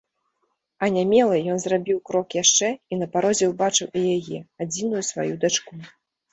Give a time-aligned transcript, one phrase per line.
[0.87, 5.71] Анямелы, ён зрабіў крок яшчэ і на парозе ўбачыў і яе, адзіную сваю дачку.